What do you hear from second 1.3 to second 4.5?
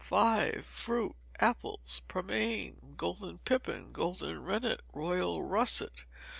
Apples: Pearmain, golden pippin, golden